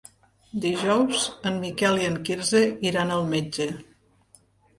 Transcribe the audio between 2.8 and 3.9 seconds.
iran al metge.